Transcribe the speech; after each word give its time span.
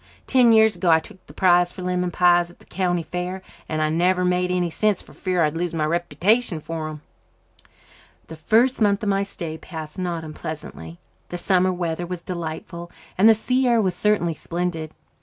Ten 0.25 0.51
years 0.51 0.75
ago 0.75 0.89
I 0.89 0.97
took 0.99 1.23
the 1.27 1.31
prize 1.33 1.71
for 1.71 1.83
lemon 1.83 2.09
pies 2.09 2.49
at 2.49 2.57
the 2.57 2.65
county 2.65 3.03
fair, 3.03 3.43
and 3.69 3.83
I've 3.83 3.93
never 3.93 4.25
made 4.25 4.49
any 4.49 4.71
since 4.71 4.99
for 5.03 5.13
fear 5.13 5.43
I'd 5.43 5.55
lose 5.55 5.75
my 5.75 5.85
reputation 5.85 6.59
for 6.59 6.87
them." 6.87 7.01
The 8.25 8.35
first 8.35 8.81
month 8.81 9.03
of 9.03 9.09
my 9.09 9.21
stay 9.21 9.59
passed 9.59 9.99
not 9.99 10.23
unpleasantly. 10.23 10.97
The 11.29 11.37
summer 11.37 11.71
weather 11.71 12.07
was 12.07 12.23
delightful, 12.23 12.89
and 13.15 13.29
the 13.29 13.35
sea 13.35 13.67
air 13.67 13.79
was 13.79 13.93
certainly 13.93 14.33
splendid. 14.33 14.89